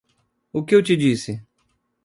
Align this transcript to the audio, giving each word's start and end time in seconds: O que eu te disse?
O 0.51 0.63
que 0.65 0.73
eu 0.73 0.81
te 0.81 0.95
disse? 0.97 1.45